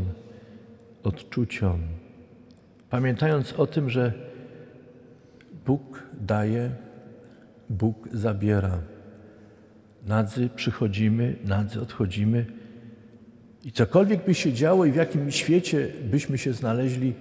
odczuciom, 1.03 1.81
pamiętając 2.89 3.53
o 3.53 3.67
tym, 3.67 3.89
że 3.89 4.13
Bóg 5.65 6.03
daje, 6.21 6.69
Bóg 7.69 8.09
zabiera. 8.11 8.79
Nadzy 10.05 10.49
przychodzimy, 10.55 11.35
nadzy 11.45 11.81
odchodzimy. 11.81 12.45
I 13.63 13.71
cokolwiek 13.71 14.25
by 14.25 14.33
się 14.33 14.53
działo 14.53 14.85
i 14.85 14.91
w 14.91 14.95
jakim 14.95 15.31
świecie 15.31 15.87
byśmy 16.03 16.37
się 16.37 16.53
znaleźli, 16.53 17.13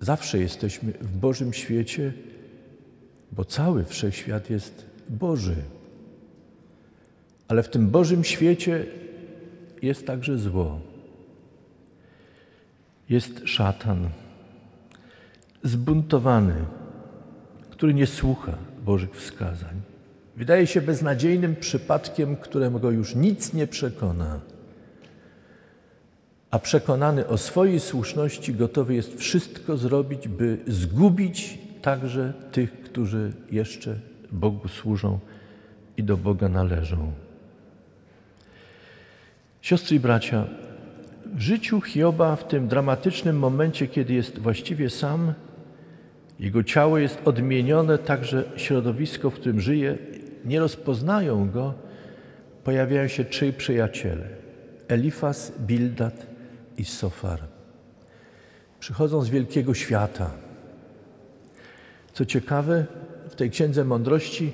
zawsze 0.00 0.38
jesteśmy 0.38 0.92
w 0.92 1.16
Bożym 1.16 1.52
świecie, 1.52 2.12
bo 3.32 3.44
cały 3.44 3.84
wszechświat 3.84 4.50
jest 4.50 4.86
Boży. 5.08 5.56
Ale 7.48 7.62
w 7.62 7.68
tym 7.68 7.88
Bożym 7.88 8.24
świecie 8.24 8.86
jest 9.82 10.06
także 10.06 10.38
zło. 10.38 10.80
Jest 13.08 13.40
szatan, 13.44 14.08
zbuntowany, 15.62 16.54
który 17.70 17.94
nie 17.94 18.06
słucha 18.06 18.58
Bożych 18.84 19.16
wskazań. 19.16 19.80
Wydaje 20.36 20.66
się 20.66 20.80
beznadziejnym 20.80 21.56
przypadkiem, 21.56 22.36
któremu 22.36 22.80
go 22.80 22.90
już 22.90 23.14
nic 23.14 23.52
nie 23.52 23.66
przekona. 23.66 24.40
A 26.54 26.58
przekonany 26.58 27.26
o 27.26 27.38
swojej 27.38 27.80
słuszności, 27.80 28.54
gotowy 28.54 28.94
jest 28.94 29.18
wszystko 29.18 29.76
zrobić, 29.76 30.28
by 30.28 30.58
zgubić 30.66 31.58
także 31.82 32.32
tych, 32.52 32.82
którzy 32.82 33.32
jeszcze 33.50 33.98
Bogu 34.32 34.68
służą 34.68 35.18
i 35.96 36.02
do 36.02 36.16
Boga 36.16 36.48
należą. 36.48 37.12
Siostry 39.62 39.96
i 39.96 40.00
bracia, 40.00 40.46
w 41.34 41.40
życiu 41.40 41.80
Hioba, 41.80 42.36
w 42.36 42.48
tym 42.48 42.68
dramatycznym 42.68 43.38
momencie, 43.38 43.86
kiedy 43.86 44.14
jest 44.14 44.38
właściwie 44.38 44.90
sam, 44.90 45.34
jego 46.40 46.64
ciało 46.64 46.98
jest 46.98 47.18
odmienione, 47.24 47.98
także 47.98 48.44
środowisko, 48.56 49.30
w 49.30 49.34
którym 49.34 49.60
żyje, 49.60 49.98
nie 50.44 50.60
rozpoznają 50.60 51.50
go, 51.50 51.74
pojawiają 52.64 53.08
się 53.08 53.24
trzej 53.24 53.52
przyjaciele: 53.52 54.28
Elifas, 54.88 55.52
Bildad 55.60 56.33
i 56.78 56.84
Sofar. 56.84 57.40
Przychodzą 58.80 59.22
z 59.22 59.28
wielkiego 59.28 59.74
świata. 59.74 60.30
Co 62.12 62.24
ciekawe, 62.24 62.86
w 63.30 63.34
tej 63.34 63.50
księdze 63.50 63.84
mądrości 63.84 64.52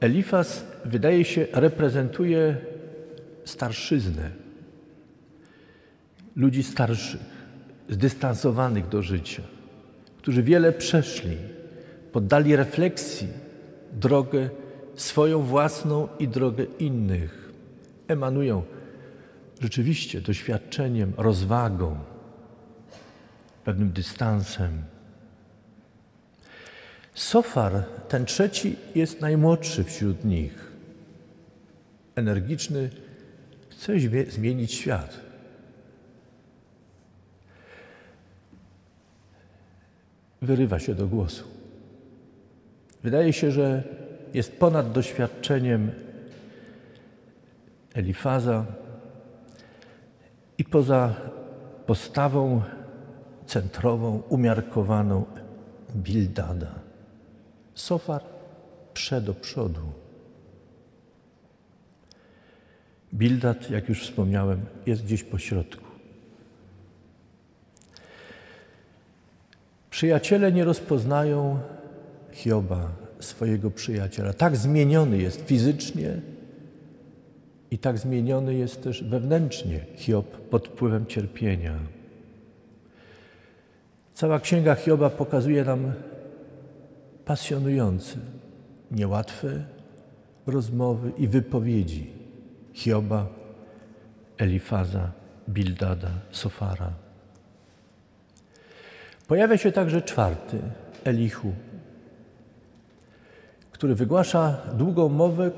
Elifas 0.00 0.64
wydaje 0.84 1.24
się 1.24 1.46
reprezentuje 1.52 2.56
starszyznę, 3.44 4.30
ludzi 6.36 6.62
starszych, 6.62 7.20
zdystansowanych 7.88 8.88
do 8.88 9.02
życia, 9.02 9.42
którzy 10.18 10.42
wiele 10.42 10.72
przeszli, 10.72 11.36
poddali 12.12 12.56
refleksji 12.56 13.28
drogę 13.92 14.50
swoją 14.94 15.42
własną 15.42 16.08
i 16.18 16.28
drogę 16.28 16.64
innych. 16.78 17.52
Emanują 18.08 18.62
rzeczywiście 19.60 20.20
doświadczeniem, 20.20 21.12
rozwagą, 21.16 21.98
pewnym 23.64 23.92
dystansem. 23.92 24.82
Sofar, 27.14 27.84
ten 28.08 28.24
trzeci, 28.24 28.76
jest 28.94 29.20
najmłodszy 29.20 29.84
wśród 29.84 30.24
nich. 30.24 30.72
Energiczny, 32.16 32.90
chce 33.68 33.94
zmienić 34.28 34.72
świat. 34.72 35.20
Wyrywa 40.42 40.78
się 40.78 40.94
do 40.94 41.06
głosu. 41.06 41.44
Wydaje 43.02 43.32
się, 43.32 43.50
że 43.50 43.82
jest 44.34 44.52
ponad 44.58 44.92
doświadczeniem 44.92 45.90
Elifaza 47.94 48.66
i 50.58 50.64
poza 50.64 51.14
postawą 51.86 52.62
centrową, 53.46 54.22
umiarkowaną 54.28 55.24
Bildada. 55.96 56.74
Sofar 57.74 58.22
prze 58.94 59.20
do 59.20 59.34
przodu. 59.34 59.80
Bildad, 63.14 63.70
jak 63.70 63.88
już 63.88 64.02
wspomniałem, 64.02 64.60
jest 64.86 65.04
gdzieś 65.04 65.24
po 65.24 65.38
środku. 65.38 65.84
Przyjaciele 69.90 70.52
nie 70.52 70.64
rozpoznają 70.64 71.60
Hioba, 72.32 72.88
swojego 73.20 73.70
przyjaciela. 73.70 74.32
Tak 74.32 74.56
zmieniony 74.56 75.18
jest 75.18 75.40
fizycznie 75.40 76.20
i 77.70 77.78
tak 77.78 77.98
zmieniony 77.98 78.54
jest 78.54 78.82
też 78.82 79.04
wewnętrznie 79.04 79.80
Hiob 79.96 80.26
pod 80.26 80.68
wpływem 80.68 81.06
cierpienia. 81.06 81.78
Cała 84.14 84.40
księga 84.40 84.74
Hioba 84.74 85.10
pokazuje 85.10 85.64
nam 85.64 85.92
pasjonujące, 87.24 88.16
niełatwe 88.90 89.64
rozmowy 90.46 91.12
i 91.18 91.28
wypowiedzi 91.28 92.06
Hioba, 92.72 93.26
Elifaza, 94.38 95.10
Bildada, 95.48 96.10
Sofara. 96.30 96.92
Pojawia 99.28 99.56
się 99.56 99.72
także 99.72 100.02
czwarty, 100.02 100.58
Elichu, 101.04 101.52
który 103.72 103.94
wygłasza 103.94 104.56
długą 104.74 105.08
mowę, 105.08 105.50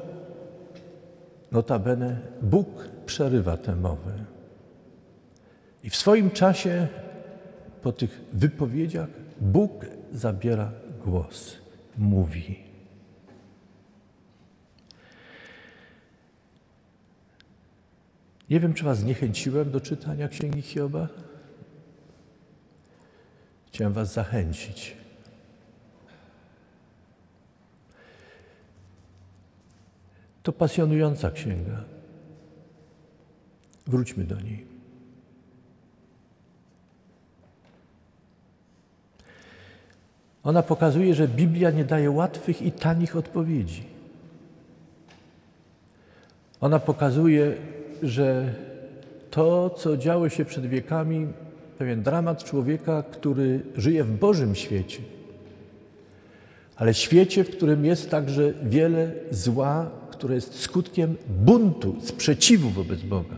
notabene 1.56 2.20
Bóg 2.42 2.88
przerywa 3.06 3.56
tę 3.56 3.76
mowę. 3.76 4.12
I 5.84 5.90
w 5.90 5.96
swoim 5.96 6.30
czasie, 6.30 6.88
po 7.82 7.92
tych 7.92 8.20
wypowiedziach, 8.32 9.08
Bóg 9.40 9.86
zabiera 10.12 10.72
głos, 11.04 11.56
mówi. 11.98 12.64
Nie 18.50 18.60
wiem, 18.60 18.74
czy 18.74 18.84
Was 18.84 18.98
zniechęciłem 18.98 19.70
do 19.70 19.80
czytania 19.80 20.28
Księgi 20.28 20.62
Hioba. 20.62 21.08
Chciałem 23.66 23.92
Was 23.92 24.12
zachęcić. 24.12 24.96
To 30.46 30.52
pasjonująca 30.52 31.30
księga. 31.30 31.84
Wróćmy 33.86 34.24
do 34.24 34.40
niej. 34.40 34.66
Ona 40.44 40.62
pokazuje, 40.62 41.14
że 41.14 41.28
Biblia 41.28 41.70
nie 41.70 41.84
daje 41.84 42.10
łatwych 42.10 42.62
i 42.62 42.72
tanich 42.72 43.16
odpowiedzi. 43.16 43.84
Ona 46.60 46.78
pokazuje, 46.78 47.54
że 48.02 48.54
to, 49.30 49.70
co 49.70 49.96
działo 49.96 50.28
się 50.28 50.44
przed 50.44 50.66
wiekami, 50.66 51.26
pewien 51.78 52.02
dramat 52.02 52.44
człowieka, 52.44 53.02
który 53.02 53.60
żyje 53.76 54.04
w 54.04 54.18
Bożym 54.18 54.54
świecie, 54.54 55.02
ale 56.76 56.94
świecie, 56.94 57.44
w 57.44 57.50
którym 57.50 57.84
jest 57.84 58.10
także 58.10 58.52
wiele 58.62 59.12
zła, 59.30 59.90
które 60.16 60.34
jest 60.34 60.60
skutkiem 60.60 61.16
buntu, 61.28 61.96
sprzeciwu 62.00 62.70
wobec 62.70 63.02
Boga. 63.02 63.36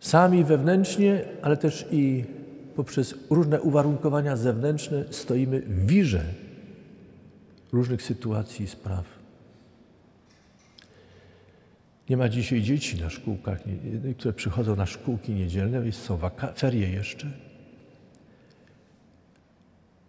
Sami 0.00 0.44
wewnętrznie, 0.44 1.24
ale 1.42 1.56
też 1.56 1.86
i 1.90 2.24
poprzez 2.76 3.14
różne 3.30 3.60
uwarunkowania 3.60 4.36
zewnętrzne 4.36 5.04
stoimy 5.10 5.60
w 5.60 5.86
wirze 5.86 6.24
różnych 7.72 8.02
sytuacji 8.02 8.64
i 8.64 8.68
spraw. 8.68 9.04
Nie 12.10 12.16
ma 12.16 12.28
dzisiaj 12.28 12.62
dzieci 12.62 13.00
na 13.00 13.10
szkółkach, 13.10 13.58
które 14.18 14.34
przychodzą 14.34 14.76
na 14.76 14.86
szkółki 14.86 15.32
niedzielne, 15.32 15.92
są 15.92 16.18
ferie 16.56 16.88
jeszcze. 16.88 17.30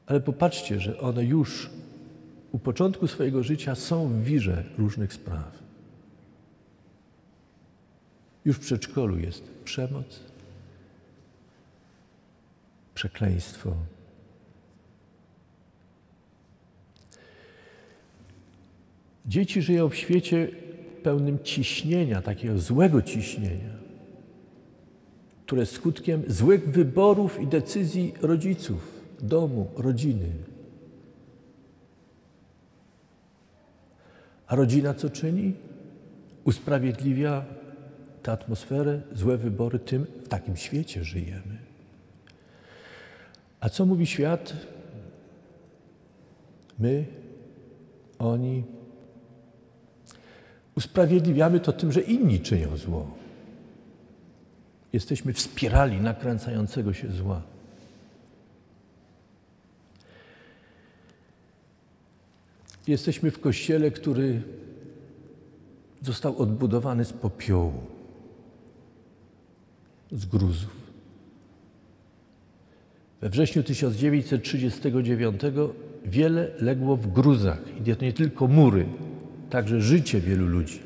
Ale 0.06 0.20
popatrzcie, 0.20 0.80
że 0.80 1.00
one 1.00 1.24
już 1.24 1.70
u 2.56 2.60
początku 2.60 3.08
swojego 3.08 3.44
życia 3.44 3.76
są 3.76 4.08
w 4.08 4.24
wirze 4.24 4.64
różnych 4.78 5.14
spraw. 5.14 5.60
Już 8.46 8.58
w 8.58 8.60
przedszkolu 8.60 9.20
jest 9.20 9.44
przemoc, 9.64 10.20
przekleństwo. 12.94 13.76
Dzieci 19.26 19.62
żyją 19.62 19.90
w 19.90 19.96
świecie 19.96 20.48
pełnym 21.04 21.40
ciśnienia, 21.44 22.22
takiego 22.22 22.60
złego 22.60 23.02
ciśnienia, 23.02 23.74
które 25.46 25.66
skutkiem 25.66 26.24
złych 26.28 26.70
wyborów 26.70 27.42
i 27.42 27.48
decyzji 27.48 28.14
rodziców, 28.22 29.02
domu, 29.22 29.68
rodziny. 29.76 30.55
A 34.48 34.56
rodzina 34.56 34.94
co 34.94 35.10
czyni? 35.10 35.54
Usprawiedliwia 36.44 37.46
tę 38.24 38.32
atmosferę, 38.32 39.02
złe 39.14 39.38
wybory 39.38 39.80
tym, 39.80 40.06
w 40.24 40.28
takim 40.28 40.56
świecie 40.56 41.04
żyjemy. 41.04 41.58
A 43.60 43.70
co 43.70 43.86
mówi 43.86 44.06
świat? 44.06 44.54
My, 46.80 47.06
oni. 48.20 48.64
Usprawiedliwiamy 50.78 51.60
to 51.60 51.74
tym, 51.74 51.92
że 51.92 52.02
inni 52.02 52.40
czynią 52.40 52.78
zło. 52.78 53.12
Jesteśmy 54.94 55.34
w 55.34 55.40
spirali 55.40 56.02
nakręcającego 56.02 56.94
się 56.94 57.12
zła. 57.12 57.42
Jesteśmy 62.88 63.32
w 63.32 63.40
kościele, 63.40 63.92
który 63.92 64.42
został 66.02 66.38
odbudowany 66.38 67.06
z 67.06 67.14
popiołu, 67.14 67.74
z 70.12 70.26
gruzów. 70.26 70.86
We 73.22 73.30
wrześniu 73.30 73.64
1939 73.64 75.42
wiele 76.06 76.52
legło 76.60 76.96
w 76.96 77.08
gruzach. 77.08 77.62
I 77.80 77.96
to 77.96 78.06
nie 78.06 78.14
tylko 78.14 78.48
mury, 78.48 78.86
także 79.50 79.82
życie 79.82 80.22
wielu 80.22 80.48
ludzi. 80.48 80.80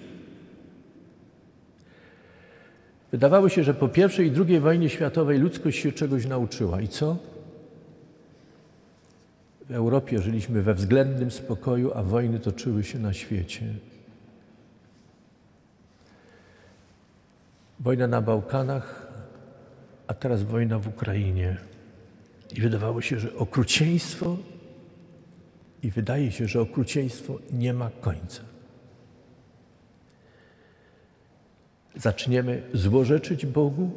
Wydawało 3.11 3.49
się, 3.49 3.63
że 3.63 3.73
po 3.73 3.87
I 3.87 4.23
i 4.25 4.31
II 4.47 4.59
wojnie 4.59 4.89
światowej 4.89 5.39
ludzkość 5.39 5.79
się 5.79 5.91
czegoś 5.91 6.25
nauczyła. 6.25 6.81
I 6.81 6.87
co? 6.87 7.17
W 9.69 9.73
Europie 9.73 10.21
żyliśmy 10.21 10.61
we 10.61 10.73
względnym 10.73 11.31
spokoju, 11.31 11.91
a 11.95 12.03
wojny 12.03 12.39
toczyły 12.39 12.83
się 12.83 12.99
na 12.99 13.13
świecie. 13.13 13.65
Wojna 17.79 18.07
na 18.07 18.21
Bałkanach, 18.21 19.07
a 20.07 20.13
teraz 20.13 20.43
wojna 20.43 20.79
w 20.79 20.87
Ukrainie. 20.87 21.57
I 22.55 22.61
wydawało 22.61 23.01
się, 23.01 23.19
że 23.19 23.35
okrucieństwo, 23.35 24.37
i 25.83 25.91
wydaje 25.91 26.31
się, 26.31 26.47
że 26.47 26.61
okrucieństwo 26.61 27.39
nie 27.51 27.73
ma 27.73 27.89
końca. 28.01 28.41
Zaczniemy 31.95 32.63
złorzeczyć 32.73 33.45
Bogu 33.45 33.91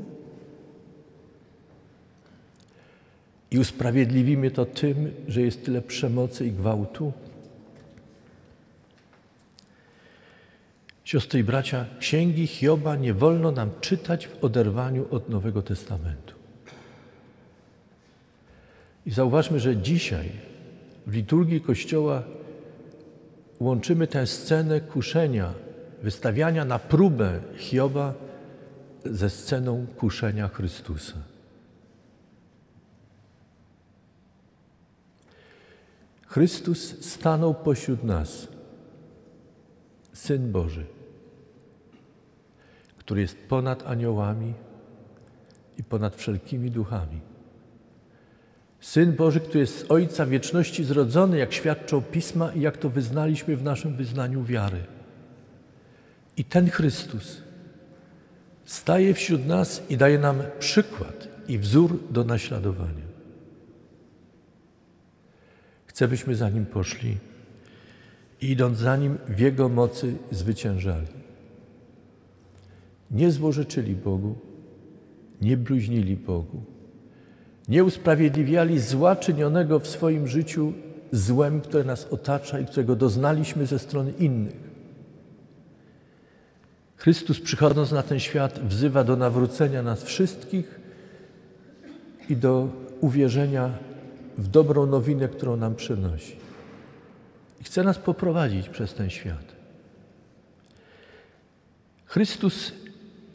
i 3.53 3.59
usprawiedliwimy 3.59 4.51
to 4.51 4.65
tym, 4.65 5.15
że 5.29 5.43
jest 5.43 5.65
tyle 5.65 5.83
przemocy 5.83 6.47
i 6.47 6.53
gwałtu. 6.53 7.13
Siostry 11.05 11.41
i 11.41 11.45
bracia, 11.45 11.87
księgi 12.01 12.47
Hioba 12.47 12.97
nie 12.97 13.15
wolno 13.15 13.53
nam 13.53 13.71
czytać 13.81 14.27
w 14.27 14.45
oderwaniu 14.45 15.07
od 15.11 15.29
Nowego 15.29 15.63
Testamentu. 15.63 16.35
I 19.07 19.11
zauważmy, 19.11 19.61
że 19.61 19.77
dzisiaj 19.77 20.31
w 21.07 21.15
liturgii 21.15 21.61
Kościoła 21.61 22.23
łączymy 23.61 24.07
tę 24.07 24.27
scenę 24.27 24.81
kuszenia, 24.81 25.55
wystawiania 26.03 26.65
na 26.65 26.79
próbę 26.79 27.41
Hioba 27.57 28.15
ze 29.05 29.31
sceną 29.31 29.87
kuszenia 29.97 30.49
Chrystusa. 30.49 31.32
Chrystus 36.33 37.05
stanął 37.05 37.55
pośród 37.55 38.05
nas, 38.05 38.49
Syn 40.13 40.53
Boży, 40.53 40.85
który 42.99 43.21
jest 43.21 43.37
ponad 43.49 43.87
aniołami 43.87 44.55
i 45.79 45.85
ponad 45.85 46.17
wszelkimi 46.17 46.71
duchami 46.71 47.21
Syn 48.81 49.13
Boży, 49.13 49.41
który 49.41 49.61
jest 49.61 49.79
z 49.79 49.91
Ojca 49.91 50.27
wieczności 50.27 50.85
zrodzony, 50.85 51.39
jak 51.39 51.53
świadczą 51.53 52.03
Pisma 52.03 52.53
i 52.53 52.61
jak 52.61 52.77
to 52.77 52.89
wyznaliśmy 52.91 53.57
w 53.57 53.63
naszym 53.63 53.97
wyznaniu 53.97 54.45
wiary. 54.45 54.85
I 56.37 56.45
ten 56.45 56.71
Chrystus 56.71 57.43
staje 58.65 59.15
wśród 59.15 59.47
nas 59.47 59.83
i 59.89 59.97
daje 59.97 60.19
nam 60.19 60.43
przykład 60.59 61.29
i 61.49 61.59
wzór 61.59 61.99
do 62.11 62.25
naśladowania. 62.25 63.12
Chcę, 65.93 66.09
byśmy 66.09 66.35
za 66.35 66.51
Nim 66.51 66.67
poszli 66.67 67.17
i 68.41 68.51
idąc 68.51 68.79
za 68.79 68.97
Nim 68.97 69.19
w 69.29 69.41
Jego 69.41 69.69
mocy 69.69 70.15
zwyciężali. 70.31 71.07
Nie 73.11 73.31
złorzeczyli 73.31 73.95
Bogu, 73.95 74.35
nie 75.43 75.57
bluźnili 75.57 76.17
Bogu, 76.17 76.63
nie 77.69 77.85
usprawiedliwiali 77.85 78.81
zła 78.81 79.17
czynionego 79.17 79.81
w 79.81 79.87
swoim 79.87 80.29
życiu 80.29 80.73
złem, 81.13 81.61
które 81.61 81.85
nas 81.85 82.07
otacza 82.07 82.61
i 82.61 82.67
którego 82.67 82.97
doznaliśmy 82.97 83.67
ze 83.67 83.79
strony 83.79 84.13
innych. 84.19 84.73
Chrystus 86.97 87.41
przychodząc 87.41 87.93
na 87.93 88.03
ten 88.03 88.21
świat 88.21 88.61
wzywa 88.61 89.05
do 89.05 89.17
nawrócenia 89.17 89.83
nas 89.83 90.03
wszystkich 90.03 90.81
i 92.29 92.37
do 92.37 92.69
uwierzenia 93.01 93.92
w 94.39 94.49
dobrą 94.49 94.87
nowinę, 94.87 95.29
którą 95.29 95.57
nam 95.57 95.75
przynosi. 95.75 96.37
I 97.61 97.65
chce 97.65 97.85
nas 97.85 97.99
poprowadzić 97.99 98.69
przez 98.69 98.95
ten 98.95 99.11
świat. 99.11 99.53
Chrystus 102.07 102.73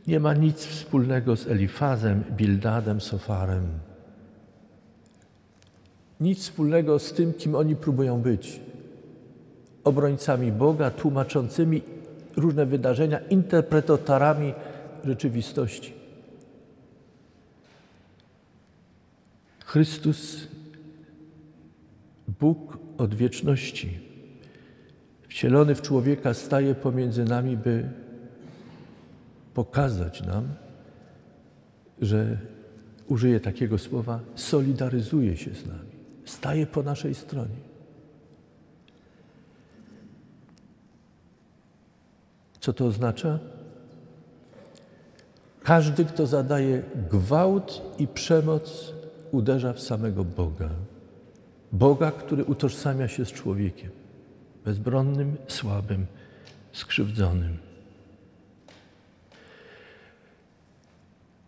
nie 0.07 0.19
ma 0.19 0.33
nic 0.33 0.65
wspólnego 0.65 1.35
z 1.35 1.47
Elifazem, 1.47 2.23
Bildadem, 2.31 3.01
Sofarem, 3.01 3.67
nic 6.19 6.39
wspólnego 6.39 6.99
z 6.99 7.13
tym, 7.13 7.33
kim 7.33 7.55
oni 7.55 7.75
próbują 7.75 8.21
być. 8.21 8.59
Obrońcami 9.83 10.51
Boga, 10.51 10.91
tłumaczącymi 10.91 11.81
różne 12.35 12.65
wydarzenia, 12.65 13.19
interpretatorami 13.19 14.53
rzeczywistości. 15.05 15.93
Chrystus, 19.65 20.47
Bóg 22.27 22.77
od 22.97 23.15
wieczności, 23.15 23.99
wcielony 25.29 25.75
w 25.75 25.81
człowieka, 25.81 26.33
staje 26.33 26.75
pomiędzy 26.75 27.23
nami, 27.23 27.57
by 27.57 27.89
pokazać 29.53 30.23
nam, 30.23 30.47
że 32.01 32.37
użyję 33.07 33.39
takiego 33.39 33.77
słowa, 33.77 34.19
solidaryzuje 34.35 35.37
się 35.37 35.53
z 35.55 35.65
nami, 35.65 35.91
staje 36.25 36.67
po 36.67 36.83
naszej 36.83 37.15
stronie. 37.15 37.67
Co 42.59 42.73
to 42.73 42.85
oznacza? 42.85 43.39
Każdy, 45.63 46.05
kto 46.05 46.27
zadaje 46.27 46.83
gwałt 47.09 47.81
i 47.99 48.07
przemoc, 48.07 48.93
uderza 49.31 49.73
w 49.73 49.79
samego 49.79 50.23
Boga. 50.23 50.69
Boga, 51.71 52.11
który 52.11 52.43
utożsamia 52.45 53.07
się 53.07 53.25
z 53.25 53.31
człowiekiem, 53.31 53.89
bezbronnym, 54.65 55.35
słabym, 55.47 56.05
skrzywdzonym. 56.71 57.57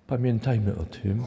Pamiętajmy 0.07 0.75
o 0.75 0.83
tym. 0.83 1.23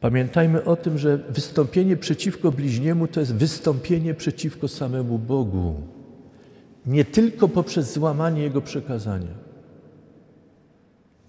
Pamiętajmy 0.00 0.64
o 0.64 0.76
tym, 0.76 0.98
że 0.98 1.18
wystąpienie 1.18 1.96
przeciwko 1.96 2.52
bliźniemu 2.52 3.08
to 3.08 3.20
jest 3.20 3.34
wystąpienie 3.34 4.14
przeciwko 4.14 4.68
samemu 4.68 5.18
Bogu. 5.18 5.82
Nie 6.86 7.04
tylko 7.04 7.48
poprzez 7.48 7.92
złamanie 7.92 8.42
Jego 8.42 8.60
przekazania, 8.60 9.34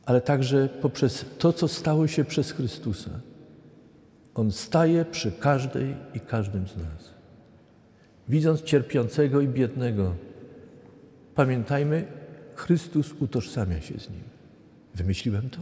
ale 0.06 0.22
także 0.22 0.70
poprzez 0.82 1.26
to, 1.38 1.54
co 1.54 1.68
stało 1.68 2.08
się 2.08 2.26
przez 2.26 2.52
Chrystusa. 2.52 3.10
On 4.36 4.52
staje 4.52 5.06
przy 5.06 5.32
każdej 5.32 5.96
i 6.14 6.20
każdym 6.20 6.68
z 6.68 6.78
nas. 6.78 7.14
Widząc 8.30 8.62
cierpiącego 8.62 9.42
i 9.42 9.48
biednego, 9.48 10.16
pamiętajmy, 11.36 12.08
Chrystus 12.56 13.14
utożsamia 13.20 13.82
się 13.82 14.00
z 14.00 14.10
nim. 14.10 14.24
Wymyśliłem 14.96 15.50
to? 15.50 15.60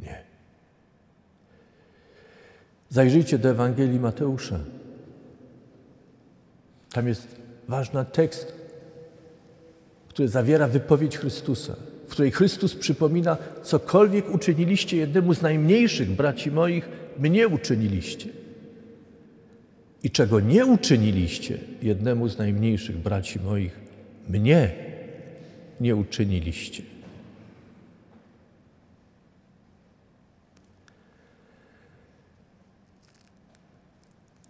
Nie. 0.00 0.22
Zajrzyjcie 2.88 3.38
do 3.38 3.48
Ewangelii 3.48 4.00
Mateusza. 4.00 4.58
Tam 6.92 7.08
jest 7.08 7.36
ważny 7.68 8.04
tekst, 8.04 8.54
który 10.08 10.28
zawiera 10.28 10.68
wypowiedź 10.68 11.18
Chrystusa, 11.18 11.76
w 12.12 12.14
której 12.14 12.30
Chrystus 12.30 12.74
przypomina, 12.74 13.36
cokolwiek 13.62 14.34
uczyniliście 14.34 14.96
jednemu 14.96 15.34
z 15.34 15.42
najmniejszych 15.42 16.10
braci 16.10 16.50
moich, 16.50 16.88
mnie 17.18 17.48
uczyniliście. 17.48 18.28
I 20.02 20.10
czego 20.10 20.40
nie 20.40 20.66
uczyniliście 20.66 21.58
jednemu 21.82 22.28
z 22.28 22.38
najmniejszych 22.38 22.98
braci 22.98 23.40
moich, 23.40 23.80
mnie 24.28 24.72
nie 25.80 25.96
uczyniliście. 25.96 26.82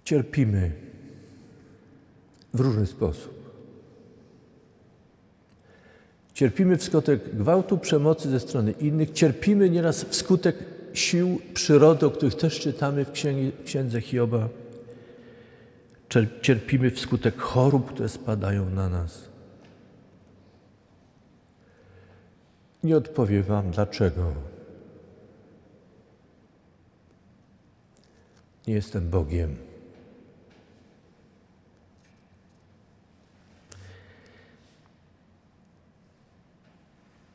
Cierpimy 0.05 0.73
w 2.55 2.61
różny 2.61 2.87
sposób. 2.87 3.42
Cierpimy 6.43 6.77
wskutek 6.77 7.37
gwałtu, 7.37 7.79
przemocy 7.79 8.31
ze 8.31 8.41
strony 8.41 8.73
innych, 8.73 9.11
cierpimy 9.11 9.71
nieraz 9.71 10.05
wskutek 10.05 10.57
sił 10.93 11.41
przyrody, 11.55 12.07
o 12.07 12.11
których 12.11 12.35
też 12.35 12.61
czytamy 12.61 13.05
w 13.05 13.13
księdze 13.65 14.01
Hioba. 14.01 14.49
Cierpimy 16.43 16.91
wskutek 16.91 17.41
chorób, 17.41 17.93
które 17.93 18.09
spadają 18.09 18.71
na 18.71 18.89
nas. 18.89 19.29
Nie 22.85 22.97
odpowiem 22.97 23.43
Wam 23.43 23.71
dlaczego. 23.71 24.33
Nie 28.67 28.75
jestem 28.75 29.09
Bogiem. 29.11 29.72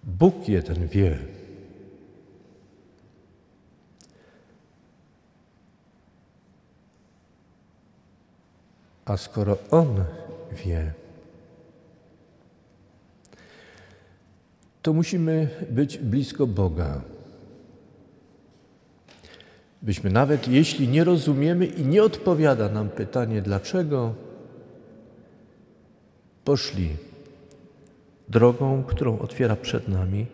Bóg 0.07 0.49
jeden 0.49 0.87
wie. 0.87 1.17
A 9.05 9.17
skoro 9.17 9.57
On 9.71 10.03
wie, 10.51 10.93
to 14.81 14.93
musimy 14.93 15.49
być 15.69 15.97
blisko 15.97 16.47
Boga. 16.47 17.01
Byśmy 19.81 20.09
nawet 20.09 20.47
jeśli 20.47 20.87
nie 20.87 21.03
rozumiemy 21.03 21.65
i 21.65 21.85
nie 21.85 22.03
odpowiada 22.03 22.69
nam 22.69 22.89
pytanie 22.89 23.41
dlaczego, 23.41 24.13
poszli 26.43 27.06
drogą, 28.29 28.83
którą 28.83 29.19
otwiera 29.19 29.55
przed 29.55 29.87
nami, 29.87 30.25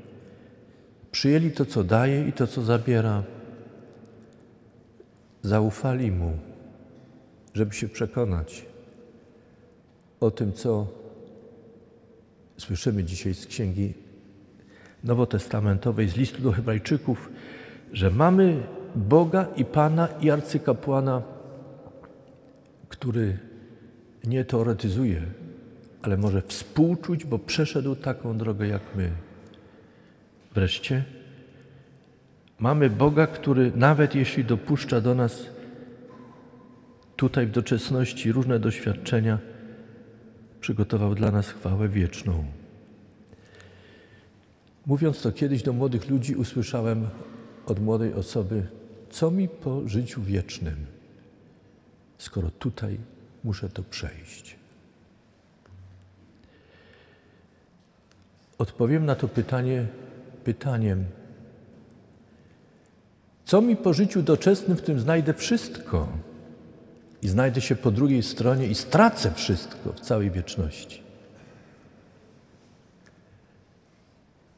przyjęli 1.12 1.52
to, 1.52 1.66
co 1.66 1.84
daje 1.84 2.28
i 2.28 2.34
to, 2.34 2.48
co 2.48 2.62
zabiera, 2.62 3.24
zaufali 5.42 6.12
Mu, 6.12 6.38
żeby 7.54 7.74
się 7.74 7.90
przekonać 7.90 8.66
o 10.20 10.32
tym, 10.32 10.54
co 10.54 10.88
słyszymy 12.58 13.04
dzisiaj 13.04 13.34
z 13.34 13.48
Księgi 13.48 13.94
Nowotestamentowej, 15.04 16.10
z 16.10 16.16
listu 16.16 16.42
do 16.42 16.52
Hebrajczyków, 16.52 17.30
że 17.94 18.12
mamy 18.12 18.64
Boga 18.96 19.48
i 19.56 19.66
Pana 19.66 20.08
i 20.22 20.32
arcykapłana, 20.32 21.22
który 22.90 23.38
nie 24.24 24.46
teoretyzuje, 24.46 25.22
ale 26.04 26.18
może 26.18 26.42
współczuć, 26.42 27.26
bo 27.26 27.40
przeszedł 27.40 27.96
taką 27.96 28.38
drogę 28.38 28.68
jak 28.68 28.82
my. 28.96 29.12
Wreszcie 30.54 31.04
mamy 32.60 32.90
Boga, 32.90 33.28
który 33.28 33.72
nawet 33.76 34.16
jeśli 34.16 34.46
dopuszcza 34.46 35.02
do 35.02 35.16
nas 35.16 35.46
tutaj 37.16 37.48
w 37.48 37.52
doczesności 37.52 38.32
różne 38.32 38.60
doświadczenia, 38.60 39.40
przygotował 40.62 41.16
dla 41.16 41.32
nas 41.32 41.50
chwałę 41.50 41.90
wieczną. 41.90 42.46
Mówiąc 44.86 45.22
to 45.22 45.32
kiedyś 45.32 45.64
do 45.64 45.74
młodych 45.74 46.10
ludzi, 46.10 46.36
usłyszałem 46.36 47.08
od 47.66 47.80
młodej 47.80 48.14
osoby, 48.14 48.68
co 49.10 49.32
mi 49.32 49.48
po 49.48 49.88
życiu 49.90 50.22
wiecznym, 50.22 50.76
skoro 52.18 52.50
tutaj 52.50 52.98
muszę 53.44 53.70
to 53.70 53.84
przejść. 53.84 54.63
Odpowiem 58.64 59.06
na 59.06 59.16
to 59.16 59.28
pytanie 59.28 59.88
pytaniem: 60.44 61.06
Co 63.46 63.62
mi 63.62 63.76
po 63.76 63.94
życiu 63.94 64.22
doczesnym 64.22 64.78
w 64.78 64.82
tym 64.82 65.00
znajdę 65.00 65.34
wszystko? 65.34 66.08
I 67.22 67.28
znajdę 67.28 67.62
się 67.62 67.76
po 67.76 67.92
drugiej 67.92 68.24
stronie 68.24 68.68
i 68.68 68.76
stracę 68.76 69.32
wszystko 69.32 69.94
w 69.94 70.00
całej 70.00 70.32
wieczności. 70.32 71.04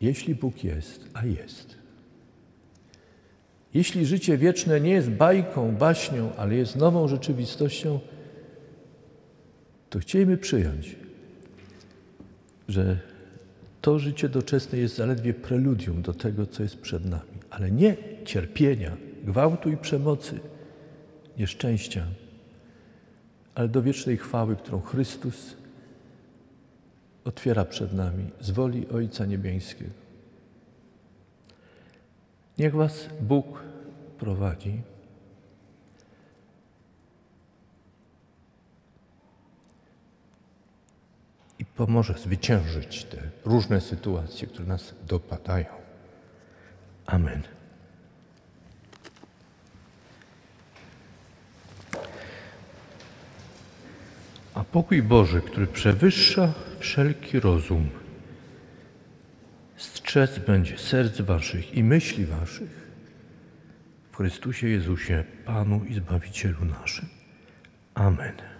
Jeśli 0.01 0.35
Bóg 0.35 0.63
jest, 0.63 1.09
a 1.13 1.25
jest. 1.25 1.75
Jeśli 3.73 4.05
życie 4.05 4.37
wieczne 4.37 4.81
nie 4.81 4.91
jest 4.91 5.09
bajką, 5.09 5.75
baśnią, 5.75 6.35
ale 6.37 6.55
jest 6.55 6.75
nową 6.75 7.07
rzeczywistością, 7.07 7.99
to 9.89 9.99
chcielibyśmy 9.99 10.37
przyjąć, 10.37 10.95
że 12.67 13.14
to 13.85 13.99
życie 13.99 14.29
doczesne 14.29 14.77
jest 14.77 14.95
zaledwie 14.95 15.33
preludium 15.33 16.01
do 16.01 16.13
tego, 16.13 16.45
co 16.45 16.63
jest 16.63 16.81
przed 16.81 17.05
nami, 17.05 17.39
ale 17.49 17.71
nie 17.71 17.97
cierpienia, 18.25 18.97
gwałtu 19.23 19.69
i 19.69 19.77
przemocy, 19.77 20.39
nieszczęścia, 21.37 22.05
ale 23.55 23.69
do 23.69 23.81
wiecznej 23.81 24.17
chwały, 24.17 24.55
którą 24.55 24.81
Chrystus 24.81 25.55
otwiera 27.25 27.65
przed 27.65 27.93
nami 27.93 28.29
z 28.41 28.51
woli 28.51 28.89
Ojca 28.89 29.25
Niebiańskiego. 29.25 29.91
Niech 32.57 32.75
Was 32.75 33.09
Bóg 33.21 33.63
prowadzi. 34.17 34.81
pomoże 41.75 42.13
zwyciężyć 42.13 43.03
te 43.03 43.17
różne 43.45 43.81
sytuacje, 43.81 44.47
które 44.47 44.65
nas 44.65 44.93
dopadają. 45.07 45.65
Amen. 47.05 47.41
A 54.53 54.63
pokój 54.63 55.01
Boży, 55.01 55.41
który 55.41 55.67
przewyższa 55.67 56.53
wszelki 56.79 57.39
rozum, 57.39 57.89
strzec 59.77 60.39
będzie 60.39 60.77
serc 60.77 61.21
waszych 61.21 61.73
i 61.73 61.83
myśli 61.83 62.25
waszych 62.25 62.85
w 64.11 64.17
Chrystusie 64.17 64.67
Jezusie, 64.67 65.23
Panu 65.45 65.85
i 65.85 65.93
Zbawicielu 65.93 66.65
naszym. 66.65 67.09
Amen. 67.93 68.54